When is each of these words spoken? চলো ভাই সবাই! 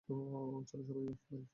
চলো 0.09 0.23
ভাই 0.87 1.15
সবাই! 1.21 1.41